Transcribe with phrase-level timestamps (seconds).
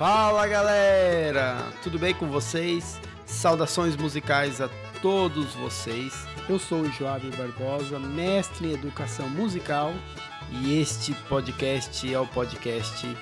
[0.00, 2.98] Fala galera, tudo bem com vocês?
[3.26, 4.70] Saudações musicais a
[5.02, 6.26] todos vocês.
[6.48, 9.92] Eu sou o Joab Barbosa, mestre em educação musical,
[10.50, 13.14] e este podcast é o podcast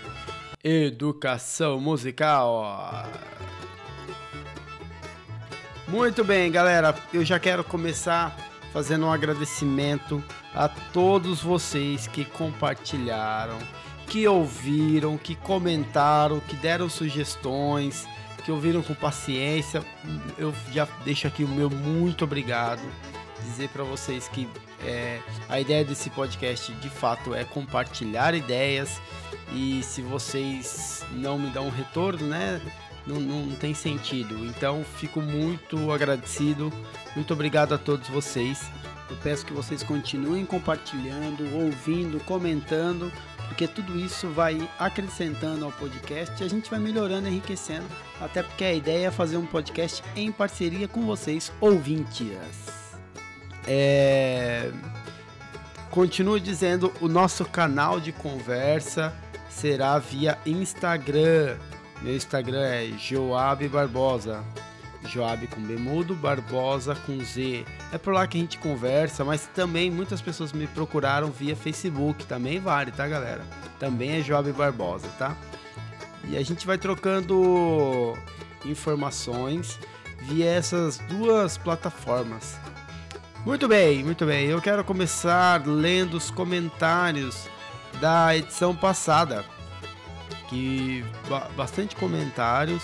[0.63, 2.65] Educação Musical.
[5.89, 8.37] Muito bem, galera, eu já quero começar
[8.73, 10.23] fazendo um agradecimento
[10.55, 13.59] a todos vocês que compartilharam,
[14.09, 18.07] que ouviram, que comentaram, que deram sugestões,
[18.45, 19.85] que ouviram com paciência.
[20.39, 22.83] Eu já deixo aqui o meu muito obrigado.
[23.43, 24.49] Dizer para vocês que
[24.85, 29.01] é, a ideia desse podcast de fato é compartilhar ideias
[29.53, 32.61] e se vocês não me dão um retorno, né?
[33.07, 34.45] Não, não tem sentido.
[34.47, 36.73] Então fico muito agradecido.
[37.15, 38.71] Muito obrigado a todos vocês.
[39.11, 43.11] Eu peço que vocês continuem compartilhando, ouvindo, comentando,
[43.49, 47.87] porque tudo isso vai acrescentando ao podcast e a gente vai melhorando, enriquecendo,
[48.21, 52.29] até porque a ideia é fazer um podcast em parceria com vocês, ouvintes.
[53.67, 54.71] É...
[55.91, 59.13] Continuo dizendo, o nosso canal de conversa
[59.49, 61.57] será via Instagram.
[62.03, 64.45] Meu Instagram é Joab Barbosa.
[65.05, 67.65] Joab com B mudo, Barbosa com Z.
[67.93, 72.27] É por lá que a gente conversa, mas também muitas pessoas me procuraram via Facebook,
[72.27, 73.45] também vale, tá, galera?
[73.79, 75.37] Também é Joab Barbosa, tá?
[76.29, 78.17] E a gente vai trocando
[78.65, 79.79] informações
[80.23, 82.59] via essas duas plataformas.
[83.47, 84.47] Muito bem, muito bem.
[84.47, 87.49] Eu quero começar lendo os comentários
[88.01, 89.45] da edição passada,
[90.49, 91.05] que
[91.57, 92.83] bastante comentários,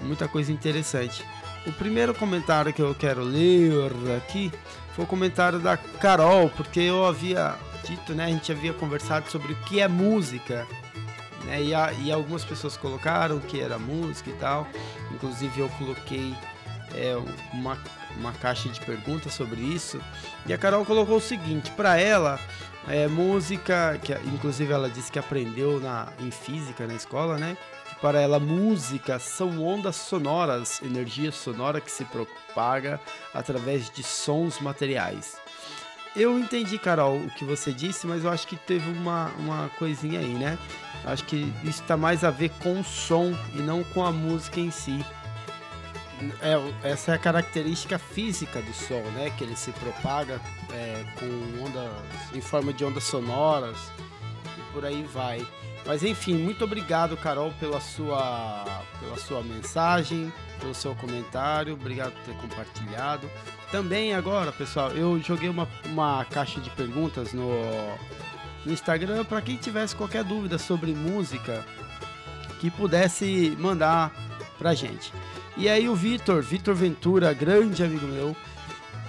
[0.00, 1.24] muita coisa interessante.
[1.68, 4.50] O primeiro comentário que eu quero ler aqui
[4.94, 9.52] foi o comentário da Carol, porque eu havia dito, né, a gente havia conversado sobre
[9.52, 10.66] o que é música,
[11.44, 14.66] né, e, a, e algumas pessoas colocaram o que era música e tal,
[15.12, 16.34] inclusive eu coloquei
[16.94, 17.14] é,
[17.52, 17.78] uma,
[18.16, 20.00] uma caixa de perguntas sobre isso,
[20.46, 22.40] e a Carol colocou o seguinte, para ela,
[22.88, 27.58] é, música, que inclusive ela disse que aprendeu na, em física na escola, né,
[27.96, 33.00] para ela, música são ondas sonoras, energia sonora que se propaga
[33.34, 35.36] através de sons materiais.
[36.16, 40.20] Eu entendi, Carol, o que você disse, mas eu acho que teve uma, uma coisinha
[40.20, 40.58] aí, né?
[41.04, 44.58] Acho que isso está mais a ver com o som e não com a música
[44.58, 45.04] em si.
[46.40, 49.30] É, essa é a característica física do som, né?
[49.36, 50.40] Que ele se propaga
[50.72, 51.90] é, com ondas
[52.34, 53.76] em forma de ondas sonoras
[54.58, 55.46] e por aí vai.
[55.88, 58.62] Mas enfim, muito obrigado, Carol, pela sua,
[59.00, 61.72] pela sua mensagem, pelo seu comentário.
[61.72, 63.26] Obrigado por ter compartilhado.
[63.72, 67.48] Também agora, pessoal, eu joguei uma, uma caixa de perguntas no,
[68.66, 71.64] no Instagram para quem tivesse qualquer dúvida sobre música
[72.60, 74.12] que pudesse mandar
[74.58, 75.10] pra gente.
[75.56, 78.36] E aí o Vitor, Vitor Ventura, grande amigo meu,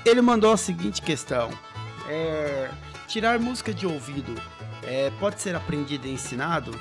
[0.05, 1.49] ele mandou a seguinte questão:
[2.07, 2.71] é,
[3.05, 4.33] tirar música de ouvido
[4.89, 6.71] é, pode ser aprendido e ensinado?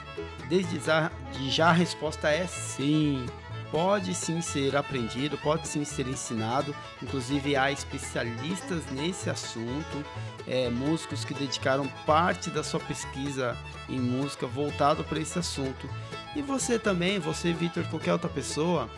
[0.48, 3.26] Desde já, a resposta é sim.
[3.70, 6.74] Pode sim ser aprendido, pode sim ser ensinado.
[7.02, 10.02] Inclusive há especialistas nesse assunto,
[10.46, 13.54] é, músicos que dedicaram parte da sua pesquisa
[13.90, 15.86] em música voltado para esse assunto.
[16.34, 18.88] E você também, você Vitor, qualquer outra pessoa,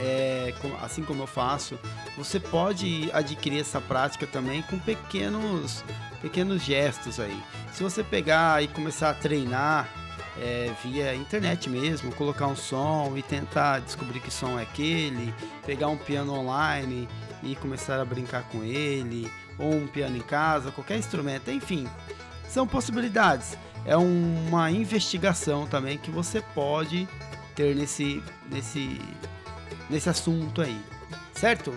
[0.00, 1.78] é, assim como eu faço,
[2.16, 5.84] você pode adquirir essa prática também com pequenos,
[6.20, 7.42] pequenos gestos aí.
[7.72, 9.88] Se você pegar e começar a treinar
[10.38, 15.34] é, via internet mesmo, colocar um som e tentar descobrir que som é aquele,
[15.66, 17.08] pegar um piano online
[17.42, 21.86] e começar a brincar com ele, ou um piano em casa, qualquer instrumento, enfim,
[22.48, 23.56] são possibilidades.
[23.84, 27.08] É uma investigação também que você pode
[27.54, 29.00] ter nesse, nesse,
[29.88, 30.80] nesse assunto aí,
[31.32, 31.74] certo?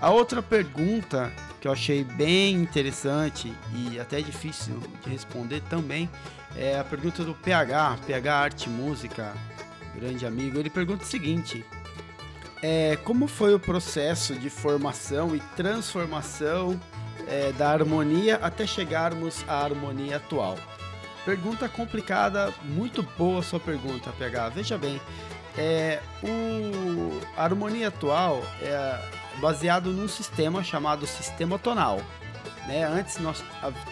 [0.00, 6.10] A outra pergunta que eu achei bem interessante e até difícil de responder também
[6.56, 9.32] é a pergunta do PH, PH Arte Música,
[9.94, 10.58] grande amigo.
[10.58, 11.64] Ele pergunta o seguinte:
[12.62, 16.80] é, como foi o processo de formação e transformação
[17.28, 20.58] é, da harmonia até chegarmos à harmonia atual?
[21.24, 24.48] Pergunta complicada, muito boa sua pergunta, PH.
[24.48, 25.00] Veja bem,
[25.56, 28.98] é, o, a harmonia atual é
[29.40, 32.00] baseado num sistema chamado sistema tonal.
[32.66, 32.84] Né?
[32.84, 33.42] Antes nós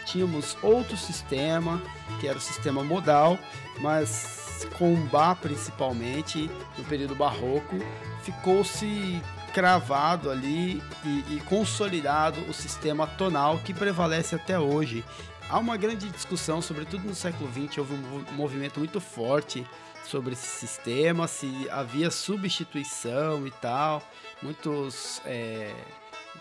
[0.07, 1.83] tínhamos outro sistema,
[2.21, 3.39] que era o sistema modal,
[3.81, 7.77] mas com Bach principalmente, no período barroco,
[8.23, 9.21] ficou-se
[9.53, 15.05] cravado ali e, e, consolidado o sistema tonal que prevalece até hoje.
[15.49, 19.67] Há uma grande discussão, sobretudo no século XX, houve um movimento muito forte
[20.11, 24.03] sobre esse sistema, se havia substituição e tal.
[24.43, 25.73] Muitos é,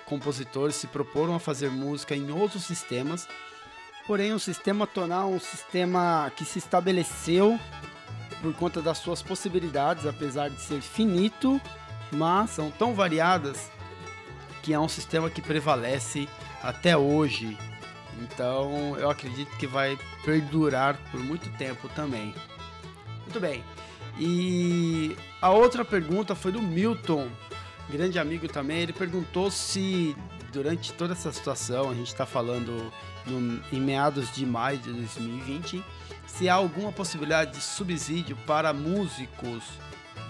[0.06, 3.28] compositores se proporam a fazer música em outros sistemas,
[4.08, 7.60] porém o sistema tonal é um sistema que se estabeleceu
[8.42, 11.62] por conta das suas possibilidades, apesar de ser finito,
[12.12, 13.70] mas são tão variadas
[14.64, 16.28] que é um sistema que prevalece
[16.64, 17.58] até hoje.
[18.22, 22.34] Então eu acredito que vai perdurar por muito tempo também.
[23.30, 23.64] Muito bem.
[24.18, 27.30] E a outra pergunta foi do Milton,
[27.88, 28.80] grande amigo também.
[28.80, 30.16] Ele perguntou se
[30.52, 32.92] durante toda essa situação, a gente está falando
[33.28, 35.86] no, em meados de maio de 2020,
[36.26, 39.64] se há alguma possibilidade de subsídio para músicos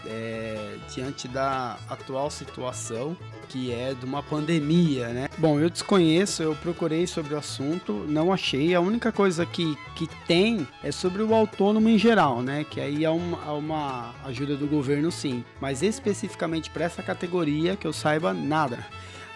[0.06, 3.15] é, diante da atual situação
[3.50, 5.27] que é de uma pandemia, né?
[5.38, 8.75] Bom, eu desconheço, eu procurei sobre o assunto, não achei.
[8.75, 12.63] A única coisa que, que tem é sobre o autônomo em geral, né?
[12.63, 15.44] Que aí é uma, é uma ajuda do governo, sim.
[15.59, 18.86] Mas especificamente para essa categoria, que eu saiba, nada.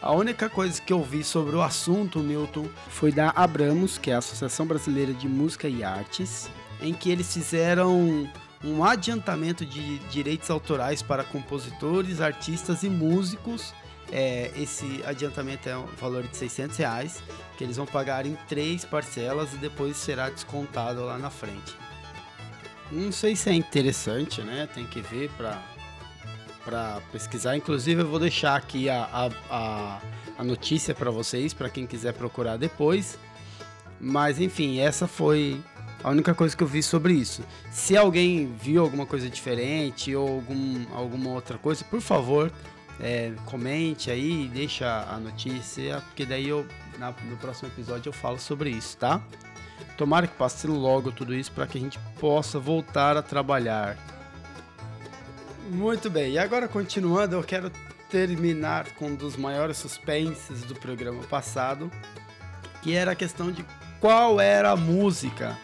[0.01, 4.15] A única coisa que eu vi sobre o assunto, Milton, foi da Abramos, que é
[4.15, 6.49] a Associação Brasileira de Música e Artes,
[6.81, 8.29] em que eles fizeram
[8.63, 13.73] um adiantamento de direitos autorais para compositores, artistas e músicos.
[14.11, 17.23] É, esse adiantamento é um valor de 600 reais,
[17.57, 21.75] que eles vão pagar em três parcelas e depois será descontado lá na frente.
[22.91, 24.67] Não sei se é interessante, né?
[24.73, 25.29] Tem que ver
[26.63, 27.57] para pesquisar.
[27.57, 30.01] Inclusive, eu vou deixar aqui a, a, a,
[30.37, 33.17] a notícia para vocês, para quem quiser procurar depois.
[33.99, 35.59] Mas, enfim, essa foi
[36.03, 37.43] a única coisa que eu vi sobre isso.
[37.71, 42.51] Se alguém viu alguma coisa diferente ou algum, alguma outra coisa, por favor,
[42.99, 46.67] é, comente aí, deixa a notícia, porque daí eu
[46.99, 49.21] na, no próximo episódio eu falo sobre isso, tá?
[49.97, 53.97] Tomara que passe logo tudo isso para que a gente possa voltar a trabalhar.
[55.69, 57.71] Muito bem, e agora continuando, eu quero
[58.09, 61.89] terminar com um dos maiores suspenses do programa passado,
[62.81, 63.65] que era a questão de
[63.99, 65.57] qual era a música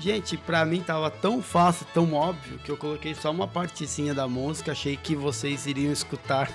[0.00, 4.28] Gente, pra mim tava tão fácil, tão óbvio, que eu coloquei só uma partezinha da
[4.28, 6.50] música, achei que vocês iriam escutar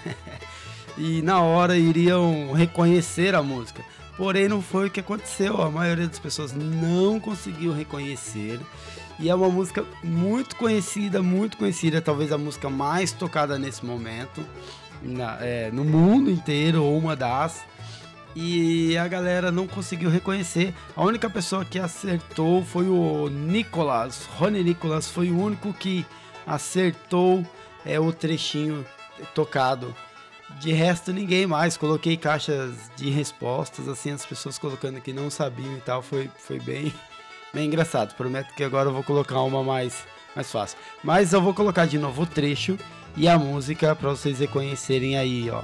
[0.97, 3.83] e na hora iriam reconhecer a música.
[4.15, 8.59] Porém, não foi o que aconteceu, a maioria das pessoas não conseguiu reconhecer.
[9.19, 14.45] E é uma música muito conhecida, muito conhecida, talvez a música mais tocada nesse momento
[15.01, 17.63] na, é, no mundo inteiro, ou uma das
[18.35, 20.73] e a galera não conseguiu reconhecer.
[20.95, 24.25] A única pessoa que acertou foi o Nicolas.
[24.37, 26.05] Rony Nicolas foi o único que
[26.45, 27.45] acertou
[27.85, 28.85] é, o trechinho
[29.33, 29.95] tocado.
[30.59, 31.77] De resto, ninguém mais.
[31.77, 36.01] Coloquei caixas de respostas, assim, as pessoas colocando que não sabiam e tal.
[36.01, 36.93] Foi, foi bem,
[37.53, 38.15] bem engraçado.
[38.15, 40.03] Prometo que agora eu vou colocar uma mais,
[40.35, 40.77] mais fácil.
[41.03, 42.77] Mas eu vou colocar de novo o trecho
[43.15, 45.63] e a música para vocês reconhecerem aí, ó.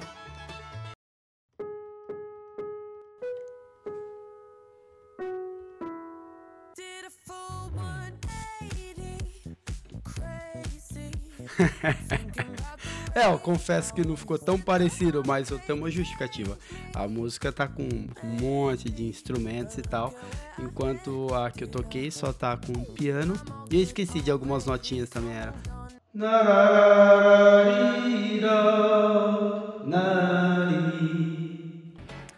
[13.16, 16.58] É, eu confesso que não ficou tão parecido, mas eu tenho uma justificativa.
[16.94, 18.08] A música tá com um
[18.42, 20.14] monte de instrumentos e tal,
[20.58, 23.34] enquanto a que eu toquei só tá com piano.
[23.70, 25.54] E eu esqueci de algumas notinhas também, era.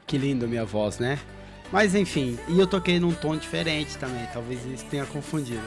[0.07, 1.19] Que lindo minha voz, né?
[1.72, 5.63] Mas enfim, e eu toquei num tom diferente também, talvez isso tenha confundido.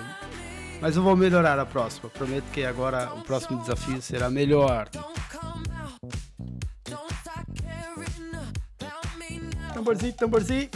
[0.80, 2.08] Mas eu vou melhorar a próxima.
[2.10, 4.88] Prometo que agora o próximo desafio será melhor.
[9.72, 10.70] Tamborzinho, tamborzinho.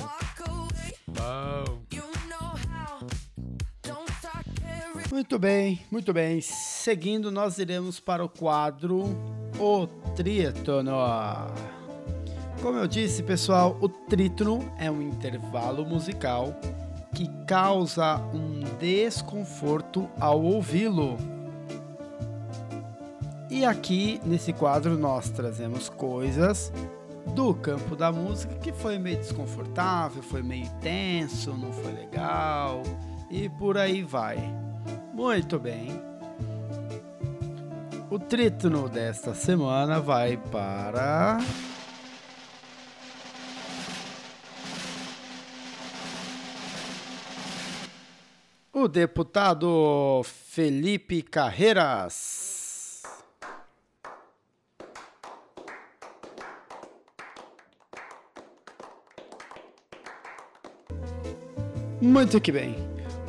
[5.10, 6.40] Muito bem, muito bem.
[6.40, 9.04] Seguindo, nós iremos para o quadro
[9.58, 10.92] O Trítono.
[12.62, 16.52] Como eu disse, pessoal, o trítono é um intervalo musical
[17.18, 21.18] que causa um desconforto ao ouvi-lo.
[23.50, 26.72] E aqui nesse quadro nós trazemos coisas
[27.34, 32.84] do campo da música que foi meio desconfortável, foi meio tenso, não foi legal
[33.28, 34.38] e por aí vai.
[35.12, 36.00] Muito bem.
[38.08, 41.40] O trítono desta semana vai para
[48.88, 53.02] o deputado Felipe Carreiras.
[62.00, 62.76] Muito que bem.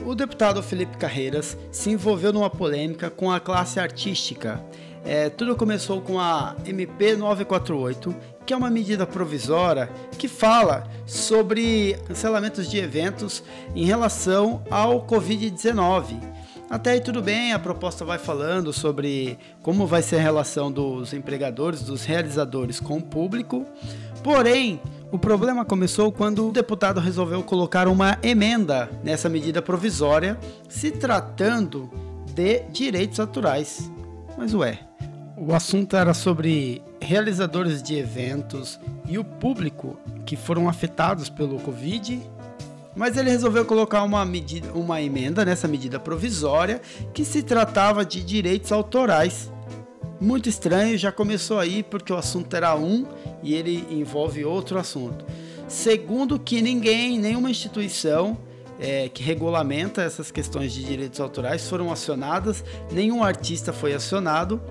[0.06, 4.64] O deputado Felipe Carreiras se envolveu numa polêmica com a classe artística.
[5.04, 8.16] É, tudo começou com a MP 948,
[8.50, 13.44] que é uma medida provisória que fala sobre cancelamentos de eventos
[13.76, 16.20] em relação ao Covid-19.
[16.68, 21.14] Até aí tudo bem, a proposta vai falando sobre como vai ser a relação dos
[21.14, 23.68] empregadores, dos realizadores com o público.
[24.24, 30.90] Porém, o problema começou quando o deputado resolveu colocar uma emenda nessa medida provisória, se
[30.90, 31.88] tratando
[32.34, 33.92] de direitos autorais.
[34.36, 34.89] Mas ué,
[35.40, 38.78] o assunto era sobre realizadores de eventos
[39.08, 42.22] e o público que foram afetados pelo Covid.
[42.94, 46.82] Mas ele resolveu colocar uma, medida, uma emenda nessa medida provisória
[47.14, 49.50] que se tratava de direitos autorais.
[50.20, 53.06] Muito estranho, já começou aí porque o assunto era um
[53.42, 55.24] e ele envolve outro assunto.
[55.70, 58.38] Segundo, que ninguém, nenhuma instituição
[58.78, 64.62] é, que regulamenta essas questões de direitos autorais foram acionadas, nenhum artista foi acionado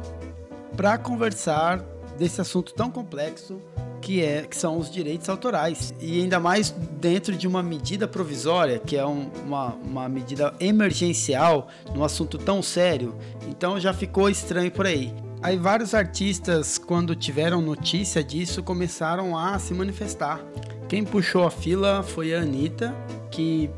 [0.77, 1.85] para conversar
[2.19, 3.61] desse assunto tão complexo
[4.01, 5.95] que, é, que são os direitos autorais.
[6.01, 11.69] E ainda mais dentro de uma medida provisória, que é um, uma, uma medida emergencial,
[11.95, 13.15] num assunto tão sério.
[13.49, 15.13] Então já ficou estranho por aí.
[15.41, 20.41] Aí vários artistas, quando tiveram notícia disso, começaram a se manifestar.
[20.89, 22.95] Quem puxou a fila foi a Anitta,
[23.31, 23.71] que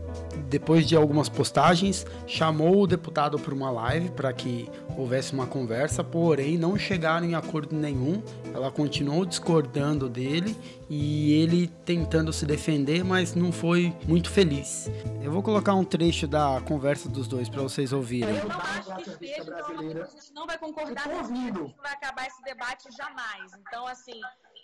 [0.50, 6.02] depois de algumas postagens chamou o deputado para uma live para que houvesse uma conversa,
[6.02, 8.20] porém não chegaram em acordo nenhum.
[8.52, 10.56] Ela continuou discordando dele
[10.88, 14.90] e ele tentando se defender, mas não foi muito feliz.
[15.22, 18.34] Eu vou colocar um trecho da conversa dos dois para vocês ouvirem.
[18.36, 22.42] Eu não acho que esteja, então a gente não vai concordar, não vai acabar esse
[22.42, 23.52] debate jamais.
[23.60, 24.20] Então, assim,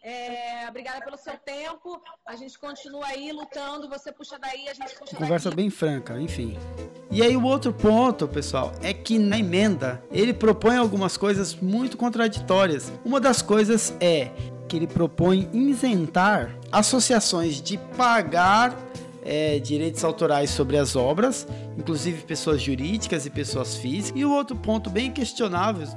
[0.09, 2.01] é, obrigada pelo seu tempo.
[2.25, 3.89] A gente continua aí lutando.
[3.89, 5.57] Você puxa daí, a gente puxa Conversa daqui.
[5.57, 6.57] bem franca, enfim.
[7.11, 11.97] E aí o outro ponto, pessoal, é que na emenda ele propõe algumas coisas muito
[11.97, 12.93] contraditórias.
[13.05, 14.31] Uma das coisas é
[14.69, 18.77] que ele propõe isentar associações de pagar
[19.25, 24.21] é, direitos autorais sobre as obras, inclusive pessoas jurídicas e pessoas físicas.
[24.21, 25.89] E o outro ponto bem questionável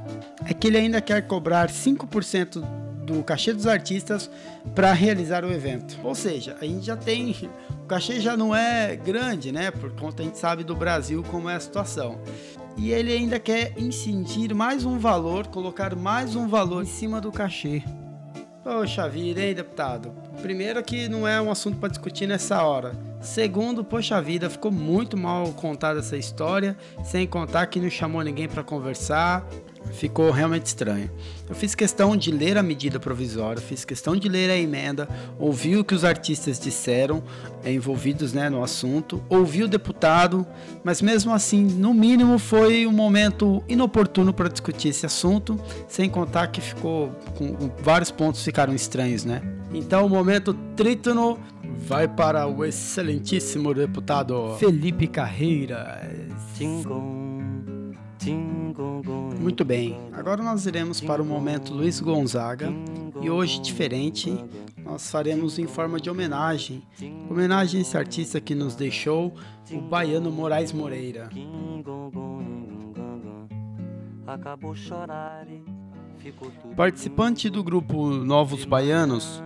[0.47, 4.29] é que ele ainda quer cobrar 5% do cachê dos artistas
[4.75, 5.97] para realizar o evento.
[6.03, 7.35] Ou seja, a gente já tem.
[7.83, 9.71] O cachê já não é grande, né?
[9.71, 12.19] Por conta a gente sabe do Brasil como é a situação.
[12.77, 17.31] E ele ainda quer incidir mais um valor, colocar mais um valor em cima do
[17.31, 17.83] cachê.
[18.63, 20.11] Poxa vida, hein, deputado?
[20.41, 22.93] Primeiro que não é um assunto para discutir nessa hora.
[23.19, 28.47] Segundo, poxa vida, ficou muito mal contada essa história, sem contar que não chamou ninguém
[28.47, 29.45] para conversar.
[29.91, 31.09] Ficou realmente estranho.
[31.49, 35.09] Eu fiz questão de ler a medida provisória, fiz questão de ler a emenda,
[35.39, 37.23] ouvi o que os artistas disseram,
[37.63, 40.45] é, envolvidos né, no assunto, ouvi o deputado,
[40.83, 46.47] mas mesmo assim, no mínimo, foi um momento inoportuno para discutir esse assunto, sem contar
[46.47, 49.41] que ficou com vários pontos ficaram estranhos, né?
[49.73, 56.09] Então, o momento trítono vai para o excelentíssimo deputado Felipe Carreira.
[59.39, 62.69] Muito bem, agora nós iremos para o momento Luiz Gonzaga.
[63.21, 64.37] E hoje, diferente,
[64.83, 66.83] nós faremos em forma de homenagem.
[67.29, 69.33] Homenagem a esse artista que nos deixou,
[69.71, 71.29] o baiano Moraes Moreira.
[74.27, 75.47] Acabou chorar
[76.75, 79.41] Participante do grupo Novos Baianos,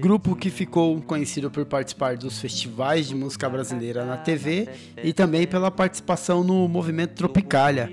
[0.00, 4.68] grupo que ficou conhecido por participar dos festivais de música brasileira na TV
[5.02, 7.92] e também pela participação no movimento Tropicália.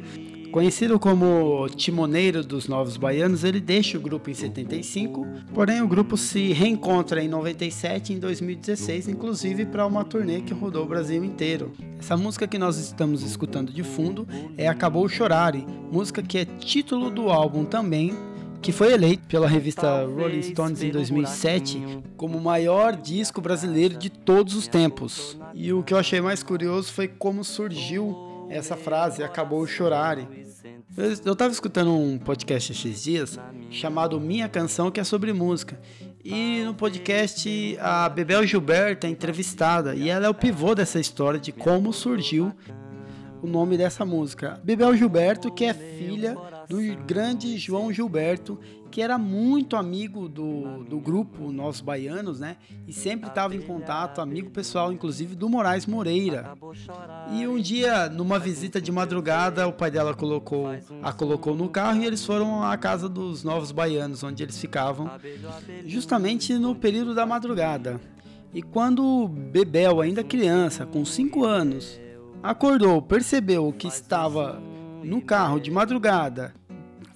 [0.52, 6.18] Conhecido como timoneiro dos Novos Baianos, ele deixa o grupo em 75, porém o grupo
[6.18, 11.24] se reencontra em 97 e em 2016, inclusive para uma turnê que rodou o Brasil
[11.24, 11.72] inteiro.
[12.00, 14.28] Essa música que nós estamos escutando de fundo
[14.58, 18.16] é Acabou Chorare, música que é título do álbum também,
[18.60, 24.10] que foi eleito pela revista Rolling Stones em 2007 como o maior disco brasileiro de
[24.10, 25.38] todos os tempos.
[25.54, 30.28] E o que eu achei mais curioso foi como surgiu essa frase, acabou chorare.
[30.98, 33.40] Eu, eu tava escutando um podcast esses dias
[33.70, 35.80] chamado Minha Canção, que é sobre música.
[36.24, 41.40] E no podcast a Bebel Gilberto é entrevistada e ela é o pivô dessa história
[41.40, 42.54] de como surgiu
[43.42, 44.60] o nome dessa música.
[44.64, 46.36] Bebel Gilberto, que é filha
[46.68, 48.60] do grande João Gilberto,
[48.90, 52.58] que era muito amigo do, do grupo Nós Baianos, né?
[52.88, 56.54] E sempre estava em contato, amigo pessoal, inclusive do Moraes Moreira.
[57.32, 60.68] E um dia, numa visita de madrugada, o pai dela colocou,
[61.04, 65.10] a colocou no carro e eles foram à casa dos Novos Baianos, onde eles ficavam,
[65.86, 68.00] justamente no período da madrugada.
[68.54, 72.00] E quando Bebel, ainda criança, com 5 anos,
[72.42, 74.60] acordou, percebeu que estava
[75.04, 76.54] no carro de madrugada,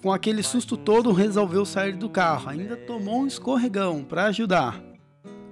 [0.04, 2.50] com aquele susto todo, resolveu sair do carro.
[2.50, 4.78] Ainda tomou um escorregão para ajudar.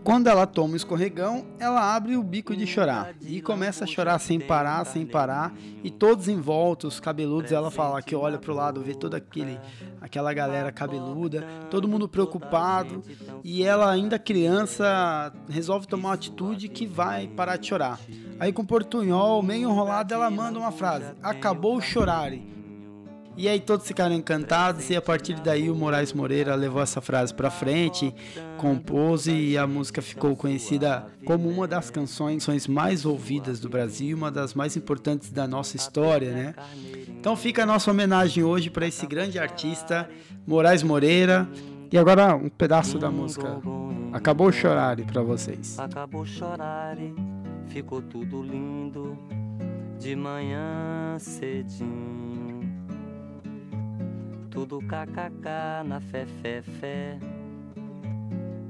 [0.04, 4.18] Quando ela toma o escorregão, ela abre o bico de chorar e começa a chorar
[4.18, 5.54] sem parar, sem parar.
[5.82, 9.58] E todos em volta, os cabeludos, ela fala que olha pro lado, vê toda aquele,
[10.02, 13.02] aquela galera cabeluda, todo mundo preocupado.
[13.42, 17.98] E ela, ainda criança, resolve tomar uma atitude que vai parar de chorar.
[18.38, 22.30] Aí com o portunhol meio enrolado, ela manda uma frase: Acabou chorar.
[23.36, 27.32] E aí todos ficaram encantados e a partir daí o Moraes Moreira levou essa frase
[27.32, 28.14] para frente,
[28.58, 34.30] compôs e a música ficou conhecida como uma das canções mais ouvidas do Brasil, uma
[34.30, 36.54] das mais importantes da nossa história, né?
[37.08, 40.08] Então fica a nossa homenagem hoje para esse grande artista,
[40.46, 41.48] Moraes Moreira.
[41.90, 43.60] E agora um pedaço da música.
[44.12, 45.78] Acabou chorar para vocês.
[45.78, 46.96] Acabou chorar,
[47.66, 49.18] ficou tudo lindo
[49.98, 52.71] de manhã cedinho
[54.52, 55.48] tudo kkk
[55.86, 57.18] na fé, fé, fé.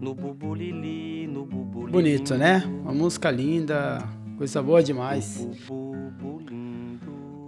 [0.00, 1.92] No bubulili, no bubulili.
[1.92, 2.62] Bonito, né?
[2.82, 3.98] Uma música linda,
[4.38, 5.44] coisa boa demais.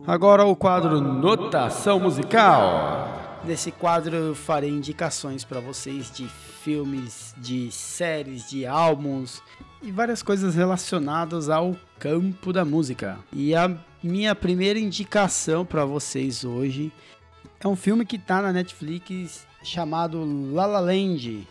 [0.05, 3.41] Agora o quadro Notação Musical.
[3.45, 9.41] Nesse quadro eu farei indicações para vocês de filmes, de séries, de álbuns
[9.81, 13.19] e várias coisas relacionadas ao campo da música.
[13.33, 13.71] E a
[14.03, 16.93] minha primeira indicação para vocês hoje
[17.65, 21.49] é um filme que está na Netflix chamado La La Land.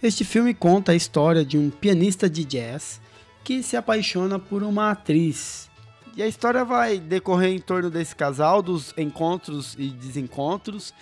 [0.00, 3.00] Este filme conta a história de um pianista de jazz
[3.42, 5.68] que se apaixona por uma atriz.
[6.16, 10.94] E a história vai decorrer em torno desse casal, dos encontros e desencontros.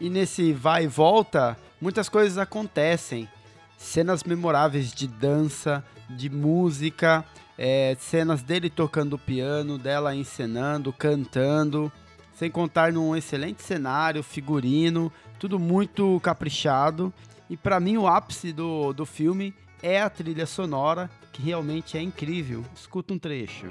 [0.00, 3.28] E nesse vai e volta, muitas coisas acontecem.
[3.76, 7.24] Cenas memoráveis de dança, de música,
[7.56, 11.92] é, cenas dele tocando piano, dela encenando, cantando
[12.38, 17.12] sem contar num excelente cenário, figurino, tudo muito caprichado.
[17.50, 22.00] E para mim o ápice do, do filme é a trilha sonora, que realmente é
[22.00, 22.64] incrível.
[22.76, 23.66] Escuta um trecho.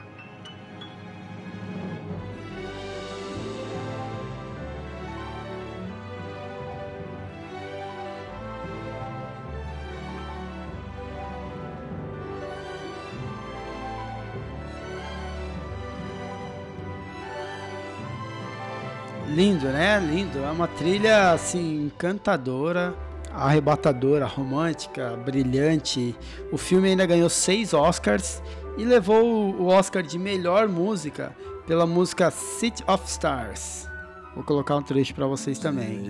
[19.38, 20.00] Lindo, né?
[20.00, 20.40] Lindo.
[20.40, 22.96] É uma trilha assim encantadora,
[23.32, 26.16] arrebatadora, romântica, brilhante.
[26.52, 28.42] O filme ainda ganhou seis Oscars
[28.80, 31.36] e levou o Oscar de melhor música
[31.68, 33.88] pela música City of Stars.
[34.34, 36.02] Vou colocar um trecho para vocês também.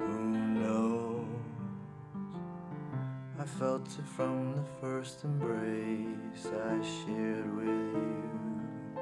[0.00, 0.97] Who
[3.56, 8.98] felt it from the first embrace I shared with you.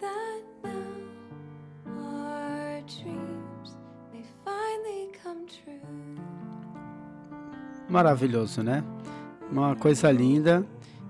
[0.00, 3.76] That now our dreams
[4.12, 5.80] may finally come true.
[7.88, 8.82] Maravilhoso, né?
[9.50, 10.64] Uma coisa linda.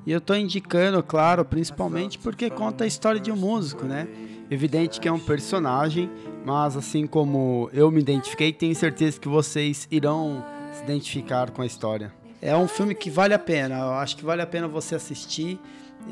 [0.05, 4.09] E eu estou indicando, claro, principalmente porque conta a história de um músico, né?
[4.51, 6.11] Evidente que é um personagem,
[6.45, 10.43] mas assim como eu me identifiquei, tenho certeza que vocês irão
[10.73, 12.18] se identificar com a história.
[12.41, 13.79] É um filme que vale a pena.
[13.79, 15.59] Eu acho que vale a pena você assistir.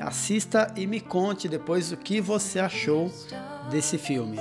[0.00, 3.10] Assista e me conte depois o que você achou
[3.70, 4.38] desse filme.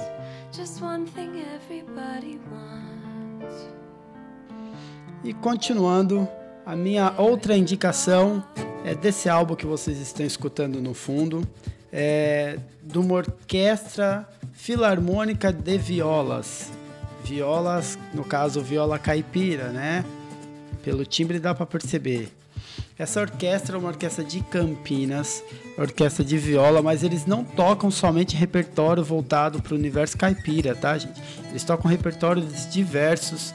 [5.23, 6.27] E continuando,
[6.65, 8.43] a minha outra indicação
[8.83, 11.47] é desse álbum que vocês estão escutando no fundo,
[11.91, 16.71] é de uma orquestra filarmônica de violas.
[17.23, 20.05] Violas, no caso, viola caipira, né?
[20.85, 22.29] Pelo timbre dá para perceber.
[22.97, 25.43] Essa orquestra é uma orquestra de Campinas,
[25.77, 30.95] orquestra de viola, mas eles não tocam somente repertório voltado para o universo caipira, tá,
[30.95, 31.19] gente?
[31.49, 33.53] Eles tocam repertórios diversos.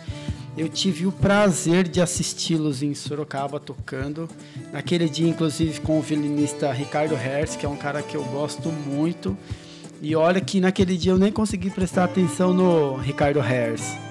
[0.58, 4.28] Eu tive o prazer de assisti-los em Sorocaba tocando.
[4.72, 8.70] Naquele dia, inclusive, com o violinista Ricardo Hertz, que é um cara que eu gosto
[8.70, 9.38] muito.
[10.02, 14.09] E olha que naquele dia eu nem consegui prestar atenção no Ricardo Hertz.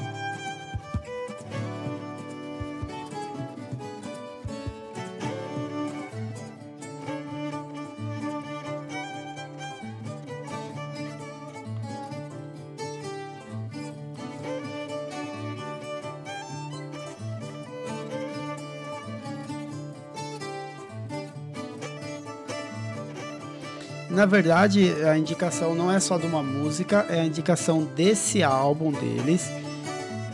[24.20, 28.92] Na verdade, a indicação não é só de uma música, é a indicação desse álbum
[28.92, 29.50] deles.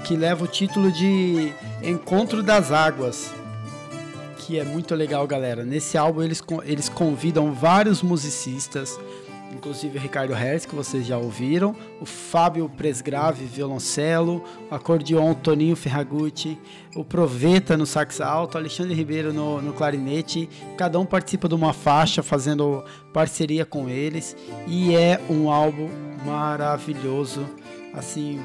[0.04, 3.32] que leva o título de Encontro das Águas,
[4.40, 5.64] que é muito legal, galera.
[5.64, 9.00] Nesse álbum eles, eles convidam vários musicistas,
[9.56, 15.76] inclusive o Ricardo Hertz, que vocês já ouviram, o Fábio Presgrave, violoncelo, o acordeon Toninho
[15.76, 16.60] Ferragutti,
[16.96, 21.74] o Proveta no sax alto, Alexandre Ribeiro no, no clarinete, cada um participa de uma
[21.74, 24.36] faixa fazendo parceria com eles.
[24.68, 25.90] E é um álbum
[26.26, 27.46] maravilhoso,
[27.94, 28.40] assim,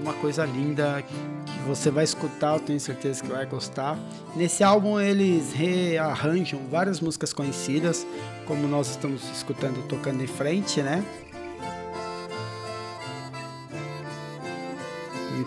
[0.00, 3.98] uma coisa linda que você vai escutar, eu tenho certeza que vai gostar.
[4.36, 8.06] Nesse álbum eles rearranjam várias músicas conhecidas,
[8.46, 11.04] como nós estamos escutando tocando em frente, né?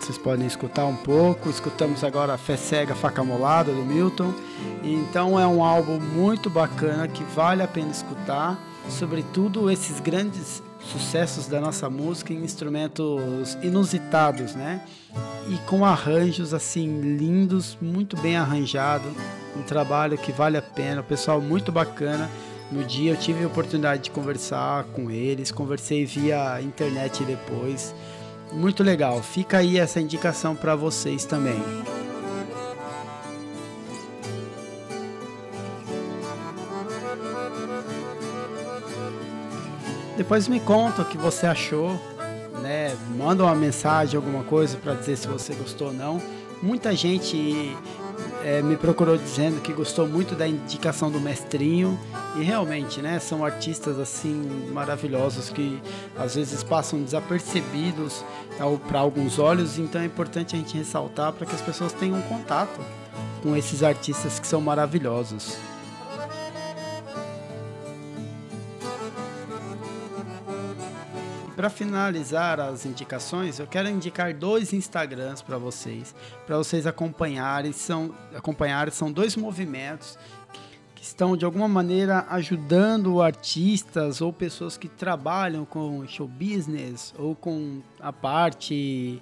[0.08, 1.50] Vocês podem escutar um pouco.
[1.50, 4.32] Escutamos agora Fé Cega, Faca Molada do Milton.
[4.82, 8.58] Então é um álbum muito bacana que vale a pena escutar.
[8.88, 14.82] Sobretudo esses grandes sucessos da nossa música em instrumentos inusitados, né?
[15.48, 19.08] E com arranjos assim lindos, muito bem arranjado,
[19.56, 22.30] um trabalho que vale a pena, o pessoal muito bacana.
[22.70, 27.94] No dia eu tive a oportunidade de conversar com eles, conversei via internet depois.
[28.52, 29.22] Muito legal.
[29.22, 31.60] Fica aí essa indicação para vocês também.
[40.18, 41.92] Depois me conta o que você achou,
[42.60, 42.92] né?
[43.16, 46.20] Manda uma mensagem, alguma coisa para dizer se você gostou ou não.
[46.60, 47.72] Muita gente
[48.44, 51.96] é, me procurou dizendo que gostou muito da indicação do mestrinho
[52.36, 53.20] e realmente, né?
[53.20, 55.80] São artistas assim maravilhosos que
[56.18, 58.24] às vezes passam desapercebidos
[58.88, 62.80] para alguns olhos, então é importante a gente ressaltar para que as pessoas tenham contato
[63.40, 65.56] com esses artistas que são maravilhosos.
[71.58, 76.14] Para finalizar as indicações, eu quero indicar dois Instagrams para vocês,
[76.46, 77.72] para vocês acompanharem.
[77.72, 80.16] São acompanharem são dois movimentos
[80.94, 87.34] que estão de alguma maneira ajudando artistas ou pessoas que trabalham com show business ou
[87.34, 89.20] com a parte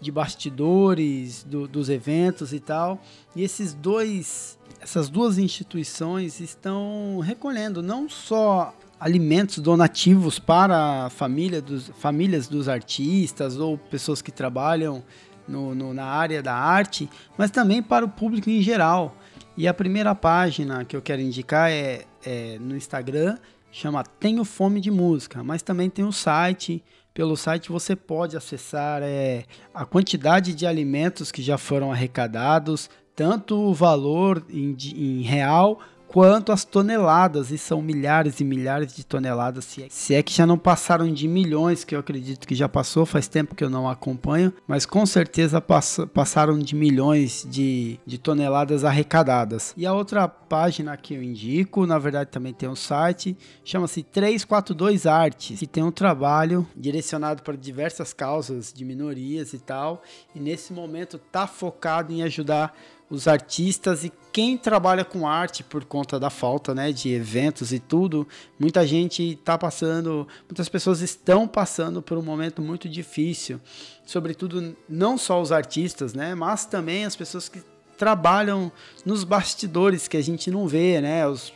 [0.00, 2.98] de bastidores do, dos eventos e tal.
[3.34, 11.90] E esses dois, essas duas instituições estão recolhendo não só alimentos donativos para família dos,
[11.98, 15.02] famílias dos artistas ou pessoas que trabalham
[15.46, 19.16] no, no, na área da arte, mas também para o público em geral.
[19.56, 23.38] E a primeira página que eu quero indicar é, é no Instagram,
[23.70, 26.82] chama Tenho Fome de Música, mas também tem o site.
[27.14, 33.56] Pelo site você pode acessar é, a quantidade de alimentos que já foram arrecadados, tanto
[33.56, 35.80] o valor em, em real
[36.16, 40.32] quanto as toneladas, e são milhares e milhares de toneladas, se é, se é, que
[40.32, 43.68] já não passaram de milhões, que eu acredito que já passou, faz tempo que eu
[43.68, 49.74] não acompanho, mas com certeza pass passaram de milhões de, de toneladas arrecadadas.
[49.76, 55.04] E a outra página que eu indico, na verdade também tem um site, chama-se 342
[55.04, 60.02] Artes, que tem um trabalho direcionado para diversas causas de minorias e tal,
[60.34, 62.74] e nesse momento está focado em ajudar
[63.08, 67.78] os artistas e quem trabalha com arte por conta da falta né, de eventos e
[67.78, 68.26] tudo,
[68.58, 73.60] muita gente está passando, muitas pessoas estão passando por um momento muito difícil,
[74.04, 77.62] sobretudo não só os artistas, né, mas também as pessoas que
[77.96, 78.70] trabalham
[79.04, 81.52] nos bastidores que a gente não vê, né, os,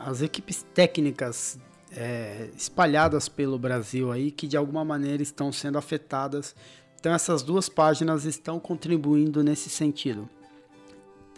[0.00, 1.58] as equipes técnicas
[1.94, 6.56] é, espalhadas pelo Brasil aí que de alguma maneira estão sendo afetadas.
[6.98, 10.28] Então essas duas páginas estão contribuindo nesse sentido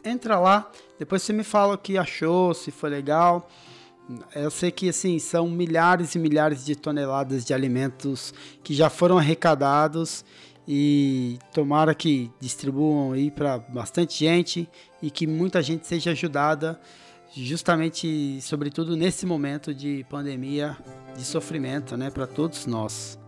[0.04, 3.48] entra lá, depois você me fala o que achou, se foi legal.
[4.34, 9.16] Eu sei que assim são milhares e milhares de toneladas de alimentos que já foram
[9.16, 10.24] arrecadados
[10.68, 14.68] e tomara que distribuam aí para bastante gente
[15.00, 16.78] e que muita gente seja ajudada
[17.34, 20.76] justamente sobretudo nesse momento de pandemia,
[21.16, 23.18] de sofrimento, né, para todos nós.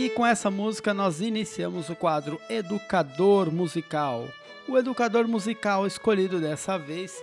[0.00, 4.26] E com essa música nós iniciamos o quadro Educador Musical.
[4.66, 7.22] O educador musical escolhido dessa vez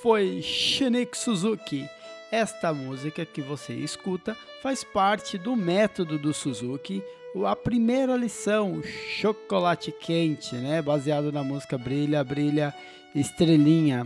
[0.00, 1.84] foi Shinichi Suzuki.
[2.30, 7.02] Esta música que você escuta faz parte do método do Suzuki,
[7.44, 8.80] a primeira lição,
[9.18, 10.80] Chocolate Quente, né?
[10.80, 12.72] baseado na música Brilha, Brilha,
[13.16, 14.04] Estrelinha.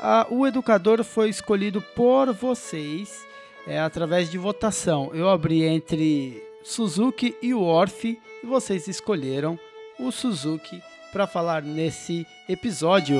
[0.00, 3.26] Ah, o educador foi escolhido por vocês
[3.66, 5.10] é, através de votação.
[5.12, 9.58] Eu abri entre Suzuki e o Orff, e vocês escolheram
[9.98, 13.16] o Suzuki para falar nesse episódio.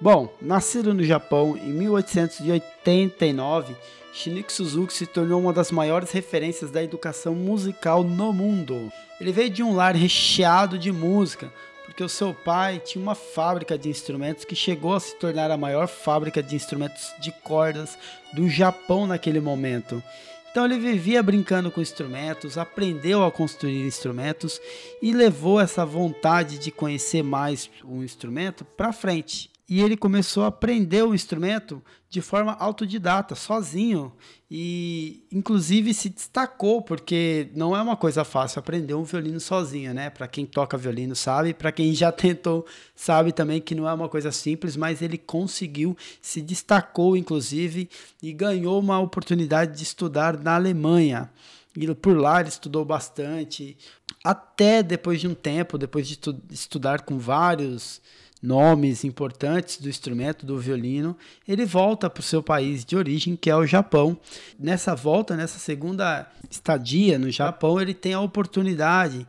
[0.00, 3.74] Bom, nascido no Japão em 1889,
[4.12, 8.92] Shinichi Suzuki se tornou uma das maiores referências da educação musical no mundo.
[9.20, 11.52] Ele veio de um lar recheado de música,
[11.94, 15.56] porque o seu pai tinha uma fábrica de instrumentos que chegou a se tornar a
[15.56, 17.96] maior fábrica de instrumentos de cordas
[18.32, 20.02] do Japão naquele momento.
[20.50, 24.60] Então ele vivia brincando com instrumentos, aprendeu a construir instrumentos
[25.00, 30.48] e levou essa vontade de conhecer mais o instrumento para frente e ele começou a
[30.48, 34.12] aprender o instrumento de forma autodidata, sozinho,
[34.50, 40.10] e inclusive se destacou, porque não é uma coisa fácil aprender um violino sozinho, né?
[40.10, 44.08] Para quem toca violino sabe, para quem já tentou sabe também que não é uma
[44.08, 47.88] coisa simples, mas ele conseguiu, se destacou inclusive
[48.22, 51.30] e ganhou uma oportunidade de estudar na Alemanha.
[51.76, 53.76] E por lá ele estudou bastante,
[54.22, 56.18] até depois de um tempo, depois de
[56.50, 58.00] estudar com vários
[58.44, 61.16] nomes importantes do instrumento do violino,
[61.48, 64.18] ele volta para o seu país de origem, que é o Japão.
[64.58, 69.26] Nessa volta, nessa segunda estadia no Japão, ele tem a oportunidade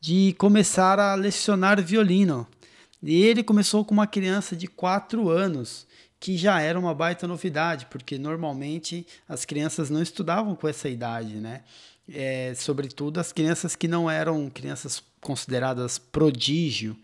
[0.00, 2.44] de começar a lecionar violino.
[3.00, 5.86] E ele começou com uma criança de 4 anos,
[6.18, 11.36] que já era uma baita novidade, porque normalmente as crianças não estudavam com essa idade,
[11.36, 11.60] né?
[12.12, 16.96] É, sobretudo as crianças que não eram crianças consideradas prodígio,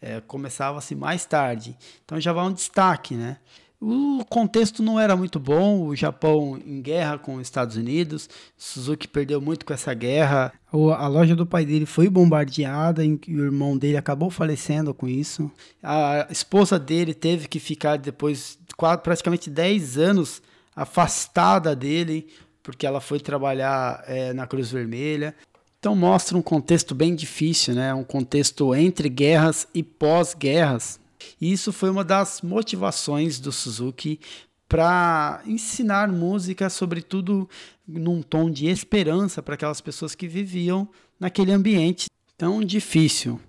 [0.00, 1.76] é, começava-se mais tarde.
[2.04, 3.38] Então já vai um destaque, né?
[3.80, 9.08] O contexto não era muito bom, o Japão em guerra com os Estados Unidos, Suzuki
[9.08, 10.52] perdeu muito com essa guerra.
[10.70, 15.50] A loja do pai dele foi bombardeada e o irmão dele acabou falecendo com isso.
[15.82, 18.58] A esposa dele teve que ficar depois
[19.02, 20.42] praticamente 10 anos
[20.76, 22.28] afastada dele,
[22.62, 25.34] porque ela foi trabalhar é, na Cruz Vermelha.
[25.80, 27.94] Então mostra um contexto bem difícil, né?
[27.94, 31.00] Um contexto entre guerras e pós-guerras.
[31.40, 34.20] E isso foi uma das motivações do Suzuki
[34.68, 37.48] para ensinar música, sobretudo
[37.88, 40.86] num tom de esperança para aquelas pessoas que viviam
[41.18, 43.40] naquele ambiente tão difícil.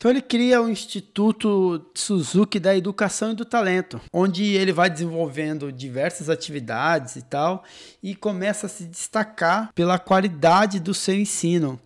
[0.00, 5.70] Então ele cria o Instituto Suzuki da Educação e do Talento, onde ele vai desenvolvendo
[5.70, 7.62] diversas atividades e tal,
[8.02, 11.78] e começa a se destacar pela qualidade do seu ensino.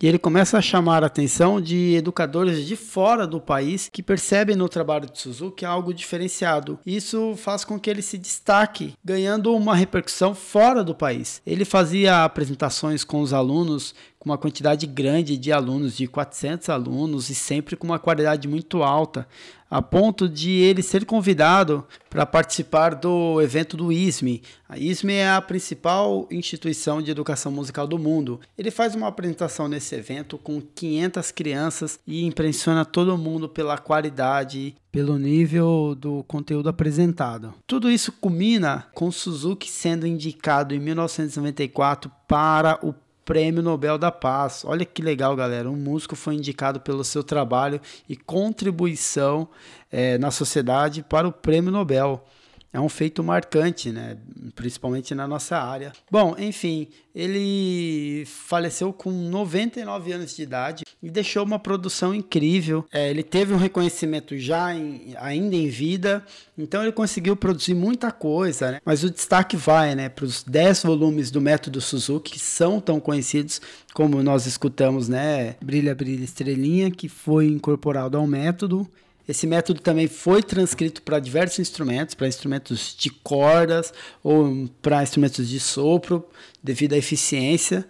[0.00, 4.54] E ele começa a chamar a atenção de educadores de fora do país que percebem
[4.54, 6.78] no trabalho de Suzuki algo diferenciado.
[6.86, 11.42] Isso faz com que ele se destaque, ganhando uma repercussão fora do país.
[11.44, 17.30] Ele fazia apresentações com os alunos com uma quantidade grande de alunos, de 400 alunos,
[17.30, 19.26] e sempre com uma qualidade muito alta,
[19.70, 24.42] a ponto de ele ser convidado para participar do evento do ISME.
[24.68, 28.40] A ISME é a principal instituição de educação musical do mundo.
[28.56, 34.74] Ele faz uma apresentação nesse evento com 500 crianças e impressiona todo mundo pela qualidade,
[34.90, 37.52] pelo nível do conteúdo apresentado.
[37.66, 42.94] Tudo isso culmina com Suzuki sendo indicado em 1994 para o
[43.28, 44.62] Prêmio Nobel da Paz.
[44.64, 45.68] Olha que legal, galera.
[45.68, 49.46] Um músico foi indicado pelo seu trabalho e contribuição
[49.92, 52.24] é, na sociedade para o Prêmio Nobel
[52.72, 54.16] é um feito marcante, né?
[54.54, 55.92] principalmente na nossa área.
[56.10, 62.84] Bom, enfim, ele faleceu com 99 anos de idade e deixou uma produção incrível.
[62.92, 66.24] É, ele teve um reconhecimento já em, ainda em vida,
[66.56, 68.80] então ele conseguiu produzir muita coisa, né?
[68.84, 73.00] mas o destaque vai né, para os 10 volumes do Método Suzuki, que são tão
[73.00, 73.60] conhecidos
[73.94, 75.56] como nós escutamos, né?
[75.62, 78.88] Brilha, Brilha, Estrelinha, que foi incorporado ao método
[79.28, 85.46] esse método também foi transcrito para diversos instrumentos, para instrumentos de cordas ou para instrumentos
[85.46, 86.26] de sopro,
[86.62, 87.86] devido à eficiência.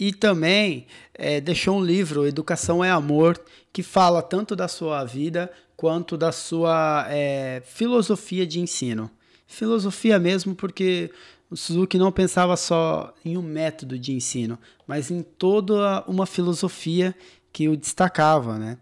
[0.00, 3.40] E também é, deixou um livro, Educação é Amor,
[3.72, 9.08] que fala tanto da sua vida quanto da sua é, filosofia de ensino.
[9.46, 11.08] Filosofia mesmo, porque
[11.48, 14.58] o Suzuki não pensava só em um método de ensino,
[14.88, 17.14] mas em toda uma filosofia
[17.52, 18.76] que o destacava, né?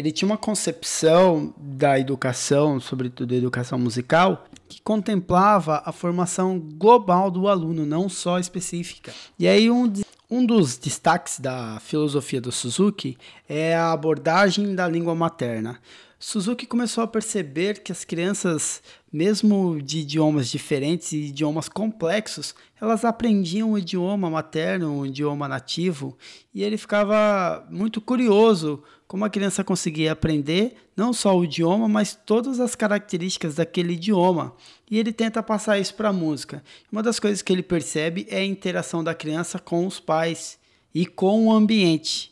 [0.00, 7.30] Ele tinha uma concepção da educação, sobretudo da educação musical, que contemplava a formação global
[7.30, 9.12] do aluno, não só específica.
[9.38, 9.92] E aí um,
[10.30, 15.78] um dos destaques da filosofia do Suzuki é a abordagem da língua materna.
[16.22, 23.06] Suzuki começou a perceber que as crianças, mesmo de idiomas diferentes e idiomas complexos, elas
[23.06, 26.18] aprendiam o idioma materno, o idioma nativo,
[26.54, 32.14] e ele ficava muito curioso como a criança conseguia aprender não só o idioma, mas
[32.14, 34.54] todas as características daquele idioma.
[34.90, 36.62] E ele tenta passar isso para a música.
[36.92, 40.58] Uma das coisas que ele percebe é a interação da criança com os pais
[40.94, 42.30] e com o ambiente.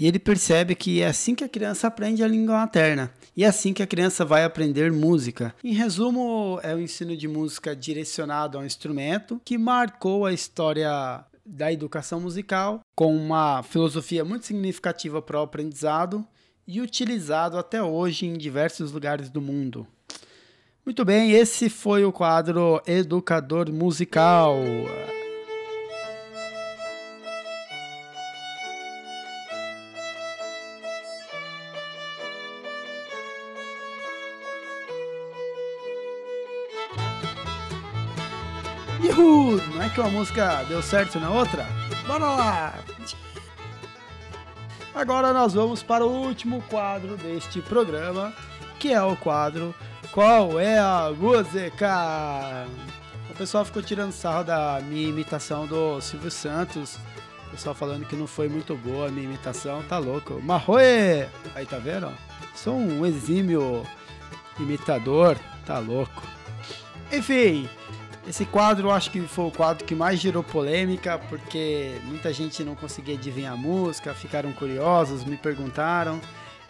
[0.00, 3.12] E ele percebe que é assim que a criança aprende a língua materna.
[3.36, 5.54] E é assim que a criança vai aprender música.
[5.62, 11.70] Em resumo, é o ensino de música direcionado ao instrumento que marcou a história da
[11.70, 16.26] educação musical com uma filosofia muito significativa para o aprendizado
[16.66, 19.86] e utilizado até hoje em diversos lugares do mundo.
[20.82, 24.56] Muito bem, esse foi o quadro Educador Musical.
[39.90, 41.66] Que uma música deu certo na outra?
[42.06, 42.74] Bora lá!
[44.94, 48.32] Agora nós vamos para o último quadro deste programa,
[48.78, 49.74] que é o quadro
[50.12, 52.66] Qual é a música?
[53.30, 56.98] O pessoal ficou tirando sarro da minha imitação do Silvio Santos.
[57.46, 60.40] O pessoal falando que não foi muito boa a minha imitação, tá louco.
[60.42, 61.26] Marroe!
[61.54, 62.12] Aí tá vendo?
[62.54, 63.84] Sou um exímio
[64.58, 66.22] imitador, tá louco.
[67.12, 67.68] Enfim,
[68.30, 72.62] esse quadro eu acho que foi o quadro que mais gerou polêmica, porque muita gente
[72.62, 76.20] não conseguia adivinhar a música, ficaram curiosos, me perguntaram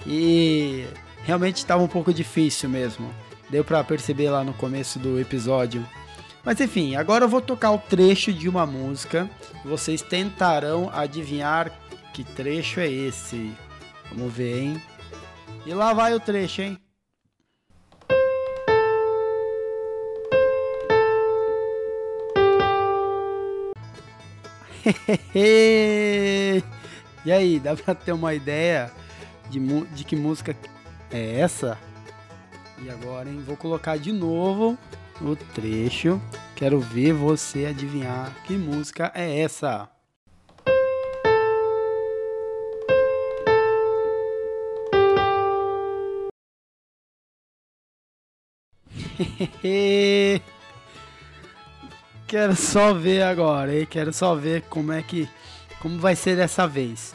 [0.07, 0.87] e
[1.23, 3.15] realmente estava um pouco difícil mesmo.
[3.51, 5.87] Deu para perceber lá no começo do episódio.
[6.43, 9.29] Mas enfim, agora eu vou tocar o trecho de uma música.
[9.63, 11.71] Vocês tentarão adivinhar
[12.15, 13.55] que trecho é esse.
[14.11, 14.83] Vamos ver, hein?
[15.67, 16.79] E lá vai o trecho, hein?
[25.35, 26.63] e
[27.33, 28.91] aí, dá pra ter uma ideia
[29.49, 29.61] de,
[29.95, 30.57] de que música
[31.11, 31.79] é essa?
[32.83, 33.43] E agora, hein?
[33.47, 34.79] Vou colocar de novo
[35.21, 36.21] o trecho.
[36.57, 39.89] Quero ver você adivinhar que música é essa.
[52.31, 53.85] Quero só ver agora, hein?
[53.91, 55.29] Quero só ver como é que
[55.81, 57.13] como vai ser dessa vez.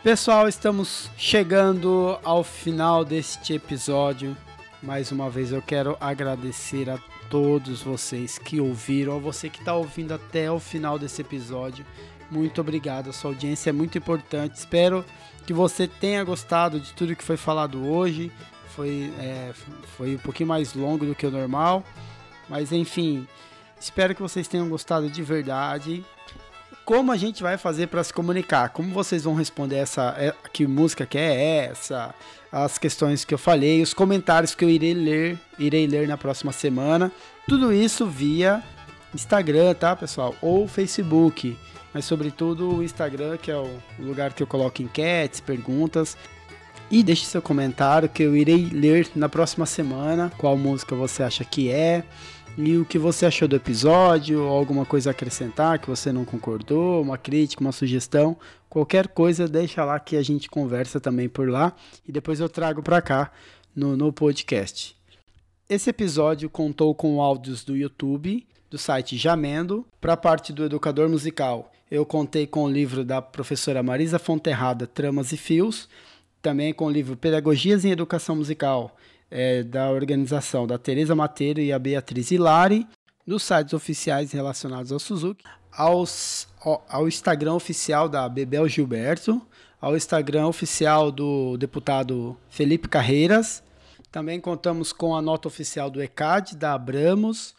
[0.00, 4.36] Pessoal, estamos chegando ao final deste episódio.
[4.80, 9.74] Mais uma vez eu quero agradecer a todos vocês que ouviram, a você que está
[9.74, 11.84] ouvindo até o final desse episódio.
[12.30, 14.54] Muito obrigado, a sua audiência é muito importante.
[14.54, 15.04] Espero
[15.44, 18.30] que você tenha gostado de tudo que foi falado hoje.
[18.68, 19.50] Foi, é,
[19.96, 21.82] foi um pouquinho mais longo do que o normal,
[22.48, 23.26] mas enfim,
[23.80, 26.04] Espero que vocês tenham gostado de verdade.
[26.84, 28.70] Como a gente vai fazer para se comunicar?
[28.70, 32.14] Como vocês vão responder essa é, que música que é essa?
[32.50, 36.50] As questões que eu falei, os comentários que eu irei ler, irei ler na próxima
[36.50, 37.12] semana.
[37.46, 38.62] Tudo isso via
[39.14, 40.34] Instagram, tá, pessoal?
[40.40, 41.56] Ou Facebook.
[41.92, 46.16] Mas sobretudo o Instagram, que é o lugar que eu coloco enquetes, perguntas.
[46.90, 50.32] E deixe seu comentário que eu irei ler na próxima semana.
[50.38, 52.02] Qual música você acha que é?
[52.60, 57.00] E o que você achou do episódio, alguma coisa a acrescentar que você não concordou,
[57.00, 58.36] uma crítica, uma sugestão,
[58.68, 61.72] qualquer coisa, deixa lá que a gente conversa também por lá.
[62.04, 63.30] E depois eu trago para cá
[63.76, 64.96] no, no podcast.
[65.68, 71.08] Esse episódio contou com áudios do YouTube, do site Jamendo, para a parte do educador
[71.08, 71.70] musical.
[71.88, 75.88] Eu contei com o livro da professora Marisa Fonterrada, Tramas e Fios,
[76.42, 78.96] também com o livro Pedagogias em Educação Musical,
[79.30, 82.86] é, da organização da Teresa Mateiro e a Beatriz Hilari,
[83.26, 89.40] nos sites oficiais relacionados ao Suzuki, aos, ao, ao Instagram oficial da Bebel Gilberto,
[89.80, 93.62] ao Instagram oficial do deputado Felipe Carreiras.
[94.10, 97.54] Também contamos com a nota oficial do ECAD, da Abramos,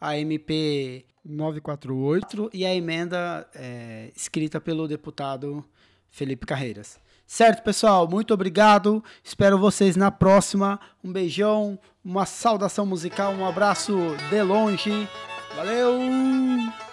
[0.00, 5.64] a MP 948 e a emenda é, escrita pelo deputado
[6.10, 6.98] Felipe Carreiras.
[7.32, 8.08] Certo, pessoal?
[8.08, 9.04] Muito obrigado.
[9.22, 10.80] Espero vocês na próxima.
[11.02, 13.96] Um beijão, uma saudação musical, um abraço
[14.28, 15.08] de longe.
[15.54, 16.89] Valeu!